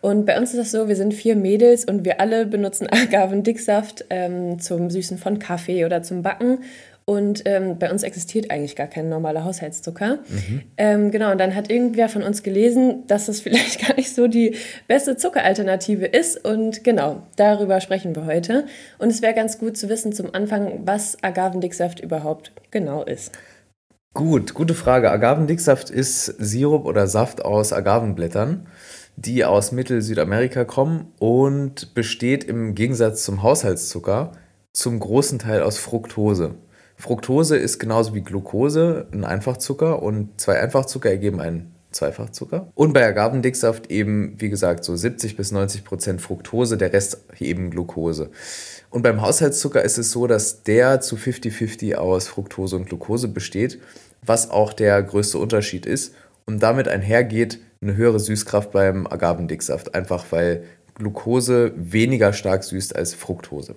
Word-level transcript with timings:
und 0.00 0.24
bei 0.24 0.38
uns 0.38 0.50
ist 0.50 0.58
das 0.58 0.70
so, 0.70 0.88
wir 0.88 0.96
sind 0.96 1.12
vier 1.12 1.36
Mädels 1.36 1.84
und 1.84 2.04
wir 2.04 2.20
alle 2.20 2.46
benutzen 2.46 2.88
Agavendicksaft 2.90 4.06
ähm, 4.10 4.58
zum 4.58 4.90
Süßen 4.90 5.18
von 5.18 5.38
Kaffee 5.38 5.84
oder 5.84 6.02
zum 6.02 6.22
Backen. 6.22 6.60
Und 7.06 7.42
ähm, 7.44 7.76
bei 7.78 7.90
uns 7.90 8.04
existiert 8.04 8.52
eigentlich 8.52 8.76
gar 8.76 8.86
kein 8.86 9.08
normaler 9.08 9.44
Haushaltszucker. 9.44 10.20
Mhm. 10.28 10.62
Ähm, 10.76 11.10
genau, 11.10 11.32
und 11.32 11.38
dann 11.38 11.56
hat 11.56 11.68
irgendwer 11.68 12.08
von 12.08 12.22
uns 12.22 12.44
gelesen, 12.44 13.04
dass 13.08 13.26
das 13.26 13.40
vielleicht 13.42 13.84
gar 13.84 13.96
nicht 13.96 14.14
so 14.14 14.28
die 14.28 14.54
beste 14.86 15.16
Zuckeralternative 15.16 16.06
ist. 16.06 16.44
Und 16.44 16.84
genau, 16.84 17.22
darüber 17.36 17.80
sprechen 17.80 18.14
wir 18.14 18.26
heute. 18.26 18.66
Und 18.98 19.08
es 19.08 19.22
wäre 19.22 19.34
ganz 19.34 19.58
gut 19.58 19.76
zu 19.76 19.88
wissen 19.88 20.12
zum 20.12 20.32
Anfang, 20.34 20.82
was 20.84 21.18
Agavendicksaft 21.22 21.98
überhaupt 22.00 22.52
genau 22.70 23.02
ist. 23.02 23.32
Gut, 24.14 24.54
gute 24.54 24.74
Frage. 24.74 25.10
Agavendicksaft 25.10 25.90
ist 25.90 26.26
Sirup 26.26 26.84
oder 26.84 27.06
Saft 27.06 27.44
aus 27.44 27.72
Agavenblättern 27.72 28.66
die 29.24 29.44
aus 29.44 29.70
Mittel-Südamerika 29.70 30.64
kommen 30.64 31.12
und 31.18 31.94
besteht 31.94 32.42
im 32.44 32.74
Gegensatz 32.74 33.22
zum 33.22 33.42
Haushaltszucker 33.42 34.32
zum 34.72 34.98
großen 34.98 35.38
Teil 35.38 35.62
aus 35.62 35.76
Fructose. 35.76 36.54
Fructose 36.96 37.56
ist 37.56 37.78
genauso 37.78 38.14
wie 38.14 38.22
Glucose 38.22 39.08
ein 39.12 39.24
Einfachzucker 39.24 40.02
und 40.02 40.40
zwei 40.40 40.58
Einfachzucker 40.60 41.10
ergeben 41.10 41.40
einen 41.40 41.74
Zweifachzucker. 41.90 42.70
Und 42.74 42.92
bei 42.92 43.06
Agavendicksaft 43.06 43.90
eben, 43.90 44.34
wie 44.38 44.48
gesagt, 44.48 44.84
so 44.84 44.94
70 44.96 45.36
bis 45.36 45.50
90 45.50 45.84
Prozent 45.84 46.22
Fructose, 46.22 46.78
der 46.78 46.92
Rest 46.92 47.18
eben 47.40 47.70
Glucose. 47.70 48.30
Und 48.90 49.02
beim 49.02 49.20
Haushaltszucker 49.20 49.82
ist 49.82 49.98
es 49.98 50.12
so, 50.12 50.26
dass 50.26 50.62
der 50.62 51.00
zu 51.00 51.16
50-50 51.16 51.96
aus 51.96 52.28
Fructose 52.28 52.76
und 52.76 52.86
Glucose 52.86 53.28
besteht, 53.28 53.80
was 54.22 54.50
auch 54.50 54.72
der 54.72 55.02
größte 55.02 55.38
Unterschied 55.38 55.84
ist. 55.84 56.14
Und 56.46 56.62
damit 56.62 56.88
einhergeht, 56.88 57.60
eine 57.82 57.96
höhere 57.96 58.20
Süßkraft 58.20 58.72
beim 58.72 59.06
Agavendicksaft, 59.06 59.94
einfach 59.94 60.26
weil 60.30 60.64
Glucose 60.94 61.72
weniger 61.76 62.32
stark 62.32 62.62
süßt 62.64 62.94
als 62.94 63.14
Fructose. 63.14 63.74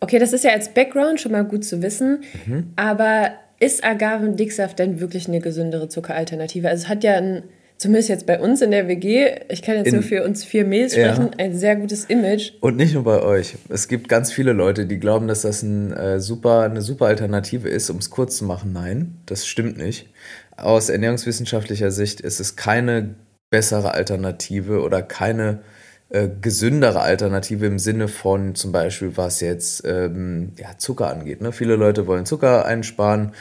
Okay, 0.00 0.18
das 0.18 0.32
ist 0.32 0.44
ja 0.44 0.52
als 0.52 0.72
Background 0.74 1.20
schon 1.20 1.32
mal 1.32 1.44
gut 1.44 1.64
zu 1.64 1.82
wissen, 1.82 2.24
mhm. 2.46 2.72
aber 2.76 3.32
ist 3.60 3.84
Agavendicksaft 3.84 4.78
denn 4.78 5.00
wirklich 5.00 5.28
eine 5.28 5.40
gesündere 5.40 5.88
Zuckeralternative? 5.88 6.68
Also 6.68 6.84
es 6.84 6.88
hat 6.88 7.04
ja 7.04 7.14
ein, 7.14 7.44
zumindest 7.78 8.08
jetzt 8.08 8.26
bei 8.26 8.40
uns 8.40 8.62
in 8.62 8.70
der 8.70 8.88
WG, 8.88 9.30
ich 9.48 9.62
kann 9.62 9.76
jetzt 9.76 9.88
in, 9.88 9.94
nur 9.94 10.02
für 10.02 10.24
uns 10.24 10.44
vier 10.44 10.64
Mädels 10.64 10.92
sprechen, 10.92 11.30
ja. 11.38 11.44
ein 11.44 11.54
sehr 11.54 11.76
gutes 11.76 12.04
Image. 12.06 12.52
Und 12.60 12.76
nicht 12.76 12.94
nur 12.94 13.04
bei 13.04 13.22
euch. 13.22 13.54
Es 13.68 13.88
gibt 13.88 14.08
ganz 14.08 14.32
viele 14.32 14.52
Leute, 14.52 14.86
die 14.86 14.98
glauben, 14.98 15.28
dass 15.28 15.42
das 15.42 15.62
ein, 15.62 15.92
äh, 15.92 16.20
super, 16.20 16.62
eine 16.62 16.82
super 16.82 17.06
Alternative 17.06 17.68
ist, 17.68 17.88
um 17.90 17.98
es 17.98 18.10
kurz 18.10 18.36
zu 18.36 18.44
machen. 18.44 18.72
Nein, 18.72 19.18
das 19.26 19.46
stimmt 19.46 19.78
nicht. 19.78 20.08
Aus 20.56 20.88
ernährungswissenschaftlicher 20.88 21.90
Sicht 21.90 22.20
ist 22.20 22.40
es 22.40 22.56
keine 22.56 23.14
bessere 23.50 23.92
Alternative 23.92 24.82
oder 24.82 25.02
keine 25.02 25.60
äh, 26.08 26.28
gesündere 26.40 27.00
Alternative 27.00 27.66
im 27.66 27.78
Sinne 27.78 28.08
von 28.08 28.54
zum 28.54 28.70
Beispiel, 28.72 29.16
was 29.16 29.40
jetzt 29.40 29.84
ähm, 29.84 30.52
ja, 30.56 30.78
Zucker 30.78 31.08
angeht. 31.08 31.40
Ne? 31.40 31.52
Viele 31.52 31.76
Leute 31.76 32.06
wollen 32.06 32.26
Zucker 32.26 32.64
einsparen, 32.64 33.32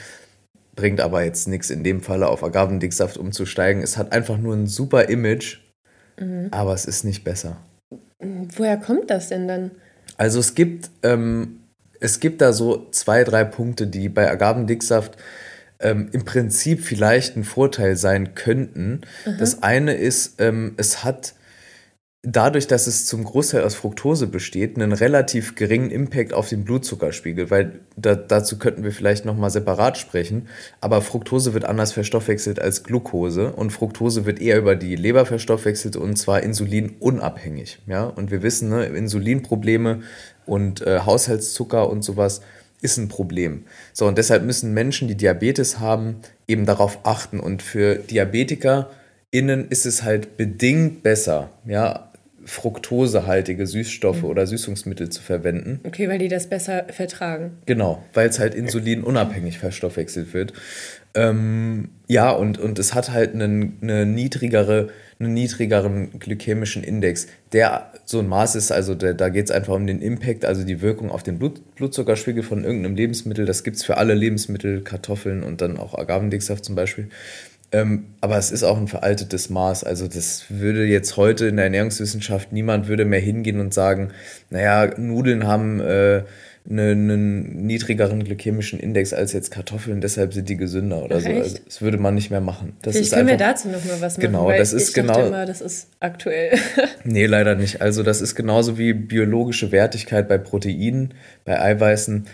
bringt 0.75 0.99
aber 0.99 1.23
jetzt 1.23 1.47
nichts 1.47 1.69
in 1.69 1.83
dem 1.83 2.01
Falle 2.01 2.27
auf 2.27 2.43
Agavendicksaft 2.43 3.17
umzusteigen. 3.17 3.83
Es 3.83 3.97
hat 3.97 4.11
einfach 4.11 4.37
nur 4.37 4.55
ein 4.55 4.67
super 4.67 5.09
Image, 5.09 5.59
mhm. 6.19 6.47
aber 6.51 6.73
es 6.73 6.85
ist 6.85 7.03
nicht 7.03 7.23
besser. 7.23 7.57
Woher 8.19 8.77
kommt 8.77 9.11
das 9.11 9.29
denn 9.29 9.47
dann? 9.47 9.71
Also 10.17 10.39
es 10.39 10.55
gibt, 10.55 10.89
ähm, 11.03 11.59
es 11.99 12.19
gibt 12.19 12.41
da 12.41 12.51
so 12.51 12.87
zwei, 12.91 13.23
drei 13.23 13.43
Punkte, 13.43 13.85
die 13.85 14.09
bei 14.09 14.29
Agavendicksaft 14.29 15.17
ähm, 15.79 16.09
im 16.11 16.25
Prinzip 16.25 16.81
vielleicht 16.81 17.35
ein 17.35 17.43
Vorteil 17.43 17.95
sein 17.95 18.35
könnten. 18.35 19.01
Mhm. 19.25 19.37
Das 19.39 19.63
eine 19.63 19.95
ist, 19.95 20.35
ähm, 20.39 20.73
es 20.77 21.03
hat 21.03 21.35
dadurch, 22.25 22.67
dass 22.67 22.87
es 22.87 23.05
zum 23.05 23.23
Großteil 23.23 23.63
aus 23.63 23.75
Fructose 23.75 24.27
besteht, 24.27 24.75
einen 24.75 24.91
relativ 24.91 25.55
geringen 25.55 25.91
Impact 25.91 26.33
auf 26.33 26.49
den 26.49 26.65
Blutzuckerspiegel, 26.65 27.51
weil 27.51 27.79
da, 27.95 28.15
dazu 28.15 28.57
könnten 28.57 28.83
wir 28.83 28.91
vielleicht 28.91 29.25
nochmal 29.25 29.51
separat 29.51 29.97
sprechen. 29.97 30.47
Aber 30.81 31.01
Fructose 31.01 31.53
wird 31.53 31.65
anders 31.65 31.93
verstoffwechselt 31.93 32.59
als 32.59 32.83
Glucose 32.83 33.53
und 33.53 33.71
Fructose 33.71 34.25
wird 34.25 34.41
eher 34.41 34.57
über 34.57 34.75
die 34.75 34.95
Leber 34.95 35.25
verstoffwechselt 35.25 35.95
und 35.95 36.17
zwar 36.17 36.41
insulinunabhängig. 36.41 37.79
Ja? 37.85 38.05
Und 38.05 38.31
wir 38.31 38.41
wissen, 38.41 38.69
ne, 38.69 38.85
Insulinprobleme 38.85 40.01
und 40.45 40.81
äh, 40.81 41.01
Haushaltszucker 41.01 41.89
und 41.89 42.03
sowas 42.03 42.41
ist 42.81 42.97
ein 42.97 43.07
Problem. 43.07 43.65
So, 43.93 44.07
und 44.07 44.17
deshalb 44.17 44.43
müssen 44.43 44.73
Menschen, 44.73 45.07
die 45.07 45.15
Diabetes 45.15 45.79
haben, 45.79 46.17
eben 46.47 46.65
darauf 46.65 46.99
achten. 47.03 47.39
Und 47.39 47.61
für 47.61 47.95
DiabetikerInnen 47.95 49.67
ist 49.69 49.85
es 49.85 50.03
halt 50.03 50.37
bedingt 50.37 51.03
besser, 51.03 51.49
ja, 51.65 52.11
fruktosehaltige 52.45 53.65
Süßstoffe 53.65 54.21
mhm. 54.21 54.29
oder 54.29 54.45
Süßungsmittel 54.45 55.09
zu 55.09 55.21
verwenden. 55.21 55.79
Okay, 55.83 56.07
weil 56.07 56.19
die 56.19 56.27
das 56.27 56.47
besser 56.47 56.85
vertragen. 56.89 57.57
Genau, 57.65 58.03
weil 58.13 58.29
es 58.29 58.39
halt 58.39 58.53
insulinunabhängig 58.53 59.57
verstoffwechselt 59.57 60.33
wird. 60.33 60.53
Ähm, 61.15 61.89
ja, 62.07 62.31
und, 62.31 62.59
und 62.59 62.77
es 62.77 62.93
hat 62.93 63.11
halt 63.11 63.33
eine, 63.33 63.71
eine 63.81 64.05
niedrigere 64.05 64.89
einen 65.19 65.33
niedrigeren 65.33 66.19
glykämischen 66.19 66.83
Index. 66.83 67.27
Der 67.53 67.91
so 68.05 68.19
ein 68.19 68.27
Maß 68.27 68.55
ist, 68.55 68.71
also 68.71 68.95
der, 68.95 69.13
da 69.13 69.29
geht 69.29 69.45
es 69.45 69.51
einfach 69.51 69.73
um 69.73 69.87
den 69.87 70.01
Impact, 70.01 70.45
also 70.45 70.63
die 70.63 70.81
Wirkung 70.81 71.09
auf 71.09 71.23
den 71.23 71.39
Blut, 71.39 71.75
Blutzuckerspiegel 71.75 72.43
von 72.43 72.63
irgendeinem 72.63 72.95
Lebensmittel. 72.95 73.45
Das 73.45 73.63
gibt 73.63 73.77
es 73.77 73.83
für 73.83 73.97
alle 73.97 74.13
Lebensmittel, 74.13 74.81
Kartoffeln 74.81 75.43
und 75.43 75.61
dann 75.61 75.77
auch 75.77 75.97
Agavendicksaft 75.97 76.65
zum 76.65 76.75
Beispiel. 76.75 77.09
Ähm, 77.75 78.05
aber 78.21 78.37
es 78.37 78.51
ist 78.51 78.63
auch 78.63 78.77
ein 78.77 78.87
veraltetes 78.87 79.49
Maß. 79.49 79.83
Also 79.83 80.07
das 80.07 80.45
würde 80.47 80.85
jetzt 80.85 81.17
heute 81.17 81.47
in 81.47 81.57
der 81.57 81.65
Ernährungswissenschaft 81.65 82.53
niemand 82.53 82.87
würde 82.87 83.03
mehr 83.03 83.19
hingehen 83.19 83.59
und 83.59 83.73
sagen, 83.73 84.11
naja, 84.49 84.97
Nudeln 84.97 85.45
haben 85.45 85.81
äh, 85.81 86.23
einen 86.69 87.65
niedrigeren 87.67 88.23
glykämischen 88.23 88.79
Index 88.79 89.13
als 89.13 89.33
jetzt 89.33 89.51
Kartoffeln, 89.51 89.99
deshalb 89.99 90.33
sind 90.33 90.47
die 90.47 90.55
gesünder 90.55 91.03
oder 91.03 91.19
so. 91.19 91.27
Also, 91.27 91.57
das 91.65 91.81
würde 91.81 91.97
man 91.97 92.15
nicht 92.15 92.31
mehr 92.31 92.39
machen. 92.39 92.77
Das 92.81 92.95
Vielleicht 92.95 93.13
können 93.13 93.27
wir 93.27 93.37
dazu 93.37 93.67
noch 93.67 93.83
mal 93.83 93.99
was 93.99 94.17
machen. 94.17 94.21
Genau, 94.21 94.49
das 94.49 94.71
ist 94.71 94.93
genau. 94.93 95.27
Immer, 95.27 95.45
das 95.45 95.59
ist 95.59 95.89
aktuell. 95.99 96.57
nee, 97.03 97.25
leider 97.25 97.55
nicht. 97.55 97.81
Also 97.81 98.03
das 98.03 98.21
ist 98.21 98.35
genauso 98.35 98.77
wie 98.77 98.93
biologische 98.93 99.73
Wertigkeit 99.73 100.29
bei 100.29 100.37
Proteinen, 100.37 101.13
bei 101.43 101.59
Eiweißen. 101.59 102.25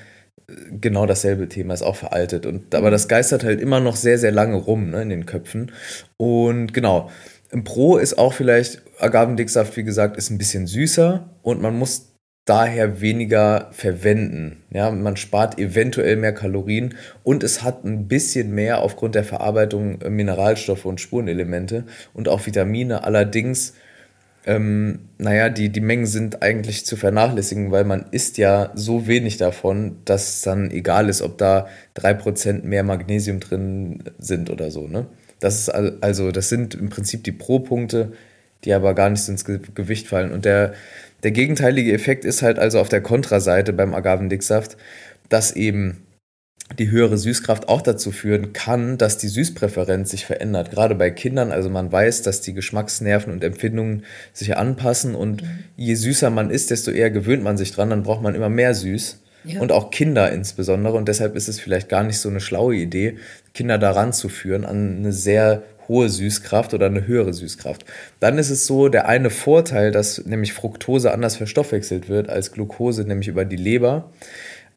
Genau 0.79 1.05
dasselbe 1.05 1.47
Thema 1.49 1.73
ist 1.73 1.81
auch 1.81 1.95
veraltet. 1.95 2.45
Und, 2.45 2.73
aber 2.75 2.91
das 2.91 3.07
geistert 3.07 3.43
halt 3.43 3.61
immer 3.61 3.79
noch 3.79 3.95
sehr, 3.95 4.17
sehr 4.17 4.31
lange 4.31 4.55
rum 4.55 4.89
ne, 4.89 5.01
in 5.01 5.09
den 5.09 5.25
Köpfen. 5.25 5.71
Und 6.17 6.73
genau, 6.73 7.09
im 7.51 7.63
Pro 7.63 7.97
ist 7.97 8.17
auch 8.17 8.33
vielleicht 8.33 8.81
Agavendicksaft, 8.99 9.75
wie 9.77 9.83
gesagt, 9.83 10.17
ist 10.17 10.29
ein 10.29 10.37
bisschen 10.37 10.67
süßer 10.67 11.29
und 11.41 11.61
man 11.61 11.77
muss 11.77 12.11
daher 12.45 13.01
weniger 13.01 13.69
verwenden. 13.71 14.63
Ja, 14.71 14.89
man 14.89 15.15
spart 15.15 15.59
eventuell 15.59 16.15
mehr 16.15 16.33
Kalorien 16.33 16.95
und 17.23 17.43
es 17.43 17.63
hat 17.63 17.83
ein 17.85 18.07
bisschen 18.07 18.51
mehr 18.51 18.81
aufgrund 18.81 19.15
der 19.15 19.23
Verarbeitung 19.23 20.01
äh, 20.01 20.09
Mineralstoffe 20.09 20.85
und 20.85 20.99
Spurenelemente 20.99 21.85
und 22.13 22.27
auch 22.27 22.45
Vitamine. 22.45 23.03
Allerdings, 23.03 23.73
ähm, 24.45 24.99
naja, 25.17 25.49
die, 25.49 25.69
die 25.69 25.81
Mengen 25.81 26.07
sind 26.07 26.41
eigentlich 26.41 26.85
zu 26.85 26.95
vernachlässigen, 26.95 27.71
weil 27.71 27.83
man 27.83 28.05
isst 28.11 28.37
ja 28.37 28.71
so 28.73 29.07
wenig 29.07 29.37
davon, 29.37 29.97
dass 30.05 30.35
es 30.35 30.41
dann 30.41 30.71
egal 30.71 31.09
ist, 31.09 31.21
ob 31.21 31.37
da 31.37 31.67
3% 31.97 32.63
mehr 32.63 32.83
Magnesium 32.83 33.39
drin 33.39 34.03
sind 34.17 34.49
oder 34.49 34.71
so. 34.71 34.87
Ne? 34.87 35.05
Das 35.39 35.59
ist 35.59 35.69
also, 35.69 36.31
das 36.31 36.49
sind 36.49 36.73
im 36.75 36.89
Prinzip 36.89 37.23
die 37.23 37.31
Pro-Punkte, 37.31 38.13
die 38.63 38.73
aber 38.73 38.93
gar 38.95 39.09
nicht 39.09 39.27
ins 39.27 39.45
Gewicht 39.45 40.07
fallen. 40.07 40.31
Und 40.31 40.45
der 40.45 40.73
der 41.23 41.31
gegenteilige 41.31 41.93
Effekt 41.93 42.25
ist 42.25 42.41
halt 42.41 42.57
also 42.57 42.79
auf 42.79 42.89
der 42.89 43.01
Kontraseite 43.01 43.73
beim 43.73 43.93
Agavendicksaft, 43.93 44.77
dass 45.29 45.55
eben 45.55 46.03
die 46.77 46.91
höhere 46.91 47.17
Süßkraft 47.17 47.69
auch 47.69 47.81
dazu 47.81 48.11
führen 48.11 48.53
kann, 48.53 48.97
dass 48.97 49.17
die 49.17 49.27
Süßpräferenz 49.27 50.11
sich 50.11 50.25
verändert. 50.25 50.71
Gerade 50.71 50.95
bei 50.95 51.11
Kindern, 51.11 51.51
also 51.51 51.69
man 51.69 51.91
weiß, 51.91 52.21
dass 52.21 52.41
die 52.41 52.53
Geschmacksnerven 52.53 53.31
und 53.31 53.43
Empfindungen 53.43 54.03
sich 54.33 54.57
anpassen 54.57 55.15
und 55.15 55.43
mhm. 55.43 55.47
je 55.77 55.95
süßer 55.95 56.29
man 56.29 56.49
ist, 56.49 56.71
desto 56.71 56.91
eher 56.91 57.11
gewöhnt 57.11 57.43
man 57.43 57.57
sich 57.57 57.71
dran, 57.71 57.89
dann 57.89 58.03
braucht 58.03 58.21
man 58.21 58.35
immer 58.35 58.49
mehr 58.49 58.73
süß. 58.73 59.19
Ja. 59.43 59.59
Und 59.59 59.71
auch 59.71 59.89
Kinder 59.89 60.31
insbesondere. 60.31 60.95
Und 60.95 61.07
deshalb 61.07 61.35
ist 61.35 61.47
es 61.47 61.59
vielleicht 61.59 61.89
gar 61.89 62.03
nicht 62.03 62.19
so 62.19 62.29
eine 62.29 62.39
schlaue 62.39 62.75
Idee, 62.75 63.17
Kinder 63.55 63.79
daran 63.79 64.13
zu 64.13 64.29
führen, 64.29 64.65
an 64.65 64.97
eine 64.97 65.11
sehr 65.11 65.63
hohe 65.87 66.09
Süßkraft 66.09 66.73
oder 66.73 66.85
eine 66.85 67.07
höhere 67.07 67.33
Süßkraft. 67.33 67.85
Dann 68.19 68.37
ist 68.37 68.49
es 68.49 68.67
so, 68.67 68.87
der 68.87 69.07
eine 69.07 69.29
Vorteil, 69.29 69.91
dass 69.91 70.25
nämlich 70.25 70.53
Fructose 70.53 71.11
anders 71.11 71.35
verstoffwechselt 71.35 72.07
wird 72.07 72.29
als 72.29 72.51
Glucose, 72.51 73.03
nämlich 73.03 73.27
über 73.27 73.43
die 73.43 73.57
Leber 73.57 74.11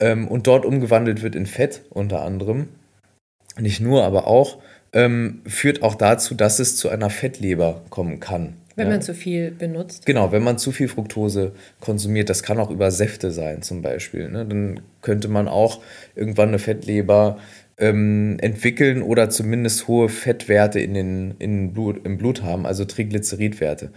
ähm, 0.05 0.29
und 0.29 0.47
dort 0.47 0.67
umgewandelt 0.67 1.23
wird 1.23 1.35
in 1.35 1.47
Fett 1.47 1.81
unter 1.89 2.21
anderem. 2.21 2.69
Nicht 3.59 3.81
nur, 3.81 4.05
aber 4.05 4.27
auch 4.27 4.59
ähm, 4.93 5.41
führt 5.47 5.83
auch 5.83 5.95
dazu, 5.95 6.35
dass 6.35 6.59
es 6.59 6.77
zu 6.77 6.91
einer 6.91 7.09
Fettleber 7.09 7.83
kommen 7.89 8.21
kann. 8.21 8.55
Wenn 8.77 8.89
ja. 8.89 8.95
man 8.95 9.03
zu 9.03 9.15
viel 9.15 9.53
benutzt. 9.53 10.05
Genau, 10.05 10.33
wenn 10.33 10.43
man 10.43 10.59
zu 10.59 10.73
viel 10.73 10.89
Fructose 10.89 11.53
konsumiert, 11.81 12.29
das 12.29 12.43
kann 12.43 12.59
auch 12.59 12.71
über 12.71 12.91
Säfte 12.91 13.31
sein 13.31 13.63
zum 13.63 13.83
Beispiel. 13.83 14.29
Ne? 14.29 14.45
Dann 14.45 14.81
könnte 15.01 15.29
man 15.29 15.47
auch 15.47 15.81
irgendwann 16.17 16.49
eine 16.49 16.59
Fettleber 16.59 17.39
ähm, 17.79 18.37
entwickeln 18.41 19.03
oder 19.03 19.31
zumindest 19.31 19.89
hohe 19.89 20.09
Fettwerte 20.09 20.81
in 20.81 20.95
den, 20.95 21.35
in 21.39 21.73
Blut, 21.73 22.05
im 22.05 22.19
Blut 22.19 22.43
haben, 22.43 22.67
also 22.67 22.85
Triglyceridwerte. 22.85 23.91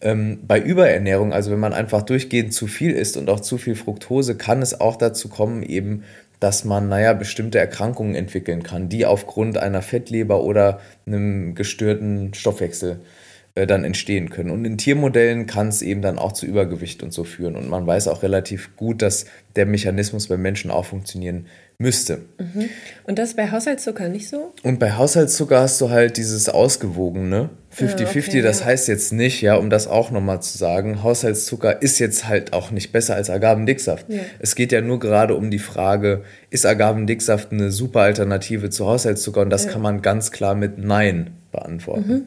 Ähm, 0.00 0.38
bei 0.46 0.60
Überernährung, 0.60 1.32
also 1.32 1.50
wenn 1.50 1.58
man 1.60 1.72
einfach 1.72 2.02
durchgehend 2.02 2.52
zu 2.52 2.66
viel 2.66 2.92
isst 2.92 3.16
und 3.16 3.28
auch 3.28 3.40
zu 3.40 3.58
viel 3.58 3.74
Fructose, 3.74 4.36
kann 4.36 4.62
es 4.62 4.80
auch 4.80 4.96
dazu 4.96 5.28
kommen, 5.28 5.62
eben, 5.62 6.04
dass 6.38 6.64
man, 6.64 6.88
naja, 6.88 7.14
bestimmte 7.14 7.58
Erkrankungen 7.58 8.14
entwickeln 8.14 8.62
kann, 8.62 8.88
die 8.88 9.06
aufgrund 9.06 9.56
einer 9.58 9.82
Fettleber 9.82 10.42
oder 10.42 10.80
einem 11.06 11.54
gestörten 11.54 12.34
Stoffwechsel 12.34 12.92
äh, 12.92 13.25
dann 13.64 13.84
entstehen 13.84 14.28
können. 14.28 14.50
Und 14.50 14.66
in 14.66 14.76
Tiermodellen 14.76 15.46
kann 15.46 15.68
es 15.68 15.80
eben 15.80 16.02
dann 16.02 16.18
auch 16.18 16.32
zu 16.32 16.44
Übergewicht 16.44 17.02
und 17.02 17.14
so 17.14 17.24
führen. 17.24 17.56
Und 17.56 17.70
man 17.70 17.86
weiß 17.86 18.08
auch 18.08 18.22
relativ 18.22 18.76
gut, 18.76 19.00
dass 19.00 19.24
der 19.56 19.64
Mechanismus 19.64 20.28
beim 20.28 20.42
Menschen 20.42 20.70
auch 20.70 20.84
funktionieren 20.84 21.46
müsste. 21.78 22.18
Mhm. 22.38 22.68
Und 23.04 23.18
das 23.18 23.34
bei 23.34 23.50
Haushaltszucker 23.50 24.10
nicht 24.10 24.28
so? 24.28 24.52
Und 24.62 24.78
bei 24.78 24.92
Haushaltszucker 24.92 25.60
hast 25.60 25.80
du 25.80 25.88
halt 25.88 26.18
dieses 26.18 26.50
ausgewogene 26.50 27.48
50-50. 27.74 28.00
Ja, 28.00 28.08
okay, 28.08 28.42
das 28.42 28.60
ja. 28.60 28.66
heißt 28.66 28.88
jetzt 28.88 29.12
nicht, 29.14 29.40
ja, 29.40 29.56
um 29.56 29.70
das 29.70 29.86
auch 29.86 30.10
nochmal 30.10 30.42
zu 30.42 30.56
sagen, 30.56 31.02
Haushaltszucker 31.02 31.80
ist 31.80 31.98
jetzt 31.98 32.28
halt 32.28 32.52
auch 32.52 32.70
nicht 32.70 32.92
besser 32.92 33.14
als 33.14 33.30
Agavendicksaft. 33.30 34.06
Ja. 34.08 34.20
Es 34.38 34.54
geht 34.54 34.72
ja 34.72 34.82
nur 34.82 34.98
gerade 34.98 35.34
um 35.34 35.50
die 35.50 35.58
Frage, 35.58 36.24
ist 36.50 36.66
Agavendicksaft 36.66 37.52
eine 37.52 37.70
super 37.70 38.00
Alternative 38.00 38.68
zu 38.68 38.86
Haushaltszucker? 38.86 39.40
Und 39.40 39.50
das 39.50 39.68
kann 39.68 39.82
man 39.82 40.02
ganz 40.02 40.30
klar 40.30 40.54
mit 40.54 40.78
Nein 40.78 41.30
beantworten. 41.52 42.12
Mhm. 42.12 42.24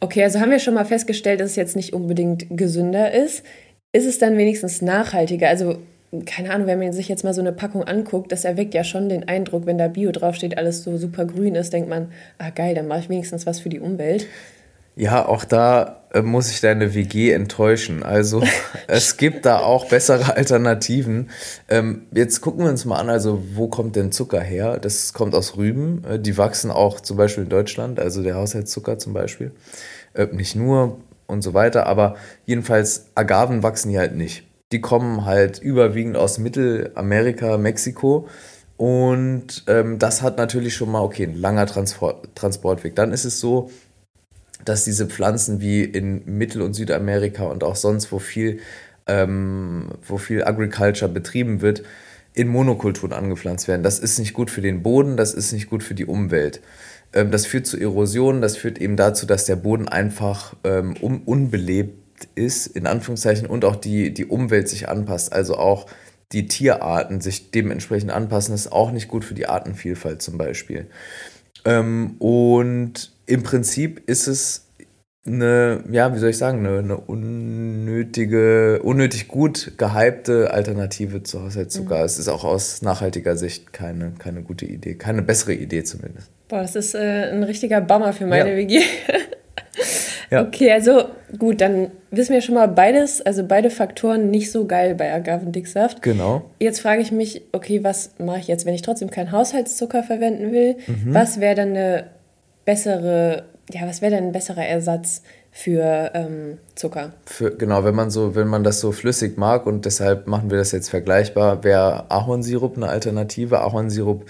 Okay, 0.00 0.22
also 0.22 0.40
haben 0.40 0.50
wir 0.50 0.58
schon 0.58 0.74
mal 0.74 0.84
festgestellt, 0.84 1.40
dass 1.40 1.50
es 1.50 1.56
jetzt 1.56 1.76
nicht 1.76 1.92
unbedingt 1.92 2.46
gesünder 2.50 3.12
ist. 3.12 3.44
Ist 3.92 4.06
es 4.06 4.18
dann 4.18 4.36
wenigstens 4.36 4.82
nachhaltiger? 4.82 5.48
Also, 5.48 5.78
keine 6.26 6.50
Ahnung, 6.50 6.66
wenn 6.66 6.78
man 6.78 6.92
sich 6.92 7.08
jetzt 7.08 7.24
mal 7.24 7.32
so 7.32 7.40
eine 7.40 7.52
Packung 7.52 7.82
anguckt, 7.84 8.30
das 8.30 8.44
erweckt 8.44 8.74
ja 8.74 8.84
schon 8.84 9.08
den 9.08 9.26
Eindruck, 9.26 9.64
wenn 9.64 9.78
da 9.78 9.88
Bio 9.88 10.12
draufsteht, 10.12 10.58
alles 10.58 10.84
so 10.84 10.98
super 10.98 11.24
grün 11.24 11.54
ist, 11.54 11.72
denkt 11.72 11.88
man, 11.88 12.12
ah 12.38 12.50
geil, 12.50 12.74
dann 12.74 12.88
mache 12.88 13.00
ich 13.00 13.08
wenigstens 13.08 13.46
was 13.46 13.58
für 13.58 13.70
die 13.70 13.80
Umwelt. 13.80 14.26
Ja, 14.96 15.26
auch 15.26 15.44
da 15.44 16.05
muss 16.22 16.50
ich 16.50 16.60
deine 16.60 16.94
WG 16.94 17.32
enttäuschen. 17.32 18.02
Also 18.02 18.42
es 18.86 19.16
gibt 19.16 19.46
da 19.46 19.58
auch 19.60 19.88
bessere 19.88 20.36
Alternativen. 20.36 21.30
Ähm, 21.68 22.06
jetzt 22.12 22.40
gucken 22.40 22.64
wir 22.64 22.70
uns 22.70 22.84
mal 22.84 22.98
an, 22.98 23.08
also 23.10 23.42
wo 23.54 23.68
kommt 23.68 23.96
denn 23.96 24.12
Zucker 24.12 24.40
her? 24.40 24.78
Das 24.78 25.12
kommt 25.12 25.34
aus 25.34 25.56
Rüben. 25.56 26.04
Äh, 26.04 26.18
die 26.18 26.36
wachsen 26.38 26.70
auch 26.70 27.00
zum 27.00 27.16
Beispiel 27.16 27.44
in 27.44 27.50
Deutschland, 27.50 27.98
also 28.00 28.22
der 28.22 28.36
Haushaltszucker 28.36 28.98
zum 28.98 29.12
Beispiel. 29.12 29.52
Äh, 30.14 30.26
nicht 30.32 30.56
nur 30.56 30.98
und 31.26 31.42
so 31.42 31.54
weiter, 31.54 31.86
aber 31.86 32.16
jedenfalls 32.44 33.06
Agaven 33.14 33.62
wachsen 33.62 33.90
hier 33.90 34.00
halt 34.00 34.14
nicht. 34.14 34.44
Die 34.72 34.80
kommen 34.80 35.24
halt 35.24 35.58
überwiegend 35.58 36.16
aus 36.16 36.38
Mittelamerika, 36.38 37.58
Mexiko. 37.58 38.28
Und 38.76 39.64
ähm, 39.68 39.98
das 39.98 40.22
hat 40.22 40.36
natürlich 40.38 40.74
schon 40.74 40.90
mal, 40.90 41.00
okay, 41.00 41.24
ein 41.24 41.34
langer 41.34 41.66
Transport, 41.66 42.34
Transportweg. 42.34 42.94
Dann 42.94 43.12
ist 43.12 43.24
es 43.24 43.40
so, 43.40 43.70
dass 44.68 44.84
diese 44.84 45.06
Pflanzen 45.06 45.60
wie 45.60 45.84
in 45.84 46.22
Mittel- 46.38 46.62
und 46.62 46.74
Südamerika 46.74 47.44
und 47.44 47.64
auch 47.64 47.76
sonst, 47.76 48.12
wo 48.12 48.18
viel, 48.18 48.60
ähm, 49.06 49.90
wo 50.06 50.18
viel 50.18 50.44
Agriculture 50.44 51.10
betrieben 51.10 51.60
wird, 51.62 51.82
in 52.34 52.48
Monokulturen 52.48 53.12
angepflanzt 53.12 53.66
werden. 53.66 53.82
Das 53.82 53.98
ist 53.98 54.18
nicht 54.18 54.34
gut 54.34 54.50
für 54.50 54.60
den 54.60 54.82
Boden, 54.82 55.16
das 55.16 55.32
ist 55.32 55.52
nicht 55.52 55.70
gut 55.70 55.82
für 55.82 55.94
die 55.94 56.04
Umwelt. 56.04 56.60
Ähm, 57.12 57.30
das 57.30 57.46
führt 57.46 57.66
zu 57.66 57.78
Erosion, 57.78 58.42
das 58.42 58.56
führt 58.56 58.78
eben 58.78 58.96
dazu, 58.96 59.26
dass 59.26 59.46
der 59.46 59.56
Boden 59.56 59.88
einfach 59.88 60.54
ähm, 60.64 60.94
un 61.00 61.22
unbelebt 61.24 62.28
ist, 62.34 62.66
in 62.66 62.86
Anführungszeichen, 62.86 63.46
und 63.46 63.64
auch 63.64 63.76
die, 63.76 64.12
die 64.12 64.26
Umwelt 64.26 64.68
sich 64.68 64.88
anpasst. 64.88 65.32
Also 65.32 65.56
auch 65.56 65.86
die 66.32 66.48
Tierarten 66.48 67.20
sich 67.20 67.50
dementsprechend 67.50 68.10
anpassen, 68.10 68.52
das 68.52 68.66
ist 68.66 68.72
auch 68.72 68.90
nicht 68.90 69.08
gut 69.08 69.24
für 69.24 69.34
die 69.34 69.46
Artenvielfalt 69.46 70.22
zum 70.22 70.38
Beispiel. 70.38 70.86
Ähm, 71.66 72.14
und 72.18 73.12
im 73.26 73.42
Prinzip 73.42 74.08
ist 74.08 74.28
es 74.28 74.66
eine, 75.26 75.82
ja, 75.90 76.14
wie 76.14 76.18
soll 76.18 76.30
ich 76.30 76.38
sagen, 76.38 76.64
eine, 76.64 76.78
eine 76.78 76.96
unnötige, 76.96 78.80
unnötig 78.82 79.26
gut 79.26 79.72
gehypte 79.76 80.52
Alternative 80.52 81.24
zu 81.24 81.42
Haushaltszucker. 81.42 81.98
Mhm. 81.98 82.04
Es 82.04 82.18
ist 82.18 82.28
auch 82.28 82.44
aus 82.44 82.82
nachhaltiger 82.82 83.36
Sicht 83.36 83.72
keine, 83.72 84.12
keine 84.18 84.42
gute 84.42 84.66
Idee, 84.66 84.94
keine 84.94 85.22
bessere 85.22 85.54
Idee 85.54 85.82
zumindest. 85.82 86.30
Boah, 86.48 86.62
das 86.62 86.76
ist 86.76 86.94
äh, 86.94 87.32
ein 87.32 87.42
richtiger 87.42 87.80
Bummer 87.80 88.12
für 88.12 88.26
meine 88.26 88.50
ja. 88.50 88.56
WG. 88.56 88.80
ja. 90.30 90.42
Okay, 90.42 90.70
also 90.72 91.04
gut, 91.38 91.60
dann 91.60 91.90
wissen 92.10 92.32
wir 92.32 92.40
schon 92.40 92.54
mal 92.54 92.68
beides, 92.68 93.20
also 93.20 93.44
beide 93.44 93.70
Faktoren 93.70 94.30
nicht 94.30 94.50
so 94.50 94.66
geil 94.66 94.94
bei 94.94 95.12
Agavendicksaft. 95.12 96.02
Genau. 96.02 96.50
Jetzt 96.60 96.80
frage 96.80 97.02
ich 97.02 97.12
mich, 97.12 97.42
okay, 97.52 97.84
was 97.84 98.10
mache 98.18 98.38
ich 98.38 98.48
jetzt, 98.48 98.66
wenn 98.66 98.74
ich 98.74 98.82
trotzdem 98.82 99.10
keinen 99.10 99.32
Haushaltszucker 99.32 100.02
verwenden 100.02 100.52
will? 100.52 100.76
Mhm. 100.86 101.14
Was 101.14 101.40
wäre 101.40 101.54
dann 101.54 101.70
eine 101.70 102.10
bessere, 102.64 103.44
ja, 103.72 103.86
was 103.86 104.02
wäre 104.02 104.14
denn 104.14 104.24
ein 104.24 104.32
besserer 104.32 104.66
Ersatz 104.66 105.22
für 105.52 106.10
ähm, 106.14 106.58
Zucker? 106.74 107.12
Für, 107.24 107.56
genau, 107.56 107.84
wenn 107.84 107.94
man 107.94 108.10
so, 108.10 108.34
wenn 108.34 108.48
man 108.48 108.64
das 108.64 108.80
so 108.80 108.92
flüssig 108.92 109.38
mag 109.38 109.66
und 109.66 109.84
deshalb 109.84 110.26
machen 110.26 110.50
wir 110.50 110.58
das 110.58 110.72
jetzt 110.72 110.90
vergleichbar, 110.90 111.64
wäre 111.64 112.10
Ahornsirup 112.10 112.76
eine 112.76 112.88
Alternative. 112.88 113.60
Ahornsirup 113.60 114.26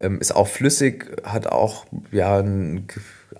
ähm, 0.00 0.20
ist 0.20 0.34
auch 0.34 0.46
flüssig, 0.46 1.06
hat 1.24 1.46
auch 1.46 1.86
ja 2.12 2.38
einen 2.38 2.86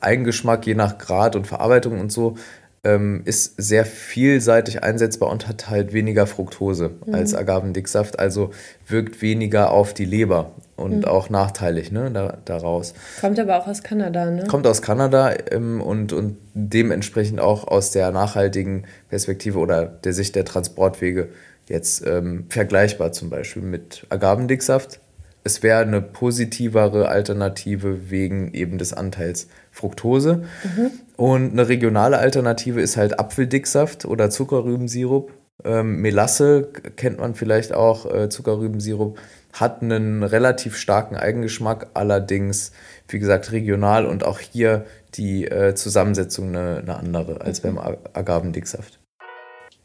Eigengeschmack 0.01 0.67
je 0.67 0.75
nach 0.75 0.99
Grad 0.99 1.37
und 1.37 1.47
Verarbeitung 1.47 2.01
und 2.01 2.13
so 2.13 2.37
ähm, 2.85 3.23
ist 3.25 3.55
sehr 3.57 3.85
vielseitig 3.85 4.83
einsetzbar 4.83 5.31
und 5.31 5.49
hat 5.49 5.69
halt 5.69 5.93
weniger 5.93 6.27
Fructose 6.27 6.91
mhm. 7.07 7.15
als 7.15 7.35
Agavendicksaft, 7.35 8.19
also 8.19 8.51
wirkt 8.87 9.21
weniger 9.21 9.73
auf 9.73 9.95
die 9.95 10.05
Leber 10.05 10.53
und 10.77 10.99
mhm. 10.99 11.05
auch 11.05 11.29
nachteilig 11.29 11.91
ne, 11.91 12.11
da, 12.11 12.39
daraus. 12.45 12.95
Kommt 13.21 13.39
aber 13.39 13.59
auch 13.59 13.67
aus 13.67 13.83
Kanada, 13.83 14.31
ne? 14.31 14.47
Kommt 14.47 14.67
aus 14.67 14.81
Kanada 14.81 15.35
ähm, 15.51 15.81
und, 15.81 16.13
und 16.13 16.39
dementsprechend 16.55 17.41
auch 17.41 17.67
aus 17.67 17.91
der 17.91 18.11
nachhaltigen 18.13 18.85
Perspektive 19.09 19.59
oder 19.59 19.85
der 19.85 20.13
Sicht 20.13 20.37
der 20.37 20.45
Transportwege 20.45 21.29
jetzt 21.69 22.07
ähm, 22.07 22.47
vergleichbar 22.49 23.13
zum 23.13 23.29
Beispiel 23.29 23.63
mit 23.63 24.07
Agavendicksaft. 24.09 25.01
Es 25.49 25.63
wäre 25.63 25.81
eine 25.81 26.03
positivere 26.03 27.09
Alternative 27.09 28.11
wegen 28.11 28.53
eben 28.53 28.77
des 28.77 28.93
Anteils 28.93 29.49
Fructose. 29.71 30.45
Mhm. 30.63 30.91
Und 31.17 31.53
eine 31.53 31.71
regionale 31.71 32.19
Alternative 32.19 32.83
ist 32.83 32.99
halt 32.99 33.19
Apfeldicksaft 33.19 34.05
oder 34.05 34.29
Zuckerrübensirup. 34.29 35.33
Ähm, 35.65 36.03
Melasse 36.03 36.69
kennt 36.97 37.19
man 37.19 37.35
vielleicht 37.35 37.73
auch, 37.73 38.05
äh, 38.13 38.29
Zuckerrübensirup, 38.29 39.19
hat 39.55 39.81
einen 39.81 40.23
relativ 40.23 40.77
starken 40.77 41.17
Eigengeschmack, 41.17 41.87
allerdings, 41.95 42.73
wie 43.09 43.19
gesagt, 43.19 43.51
regional 43.51 44.05
und 44.05 44.25
auch 44.25 44.41
hier 44.41 44.85
die 45.15 45.47
äh, 45.47 45.75
Zusammensetzung 45.75 46.49
eine, 46.49 46.81
eine 46.83 46.95
andere 46.95 47.41
als 47.41 47.65
mhm. 47.65 47.77
beim 47.77 47.97
Agavendicksaft. 48.13 48.99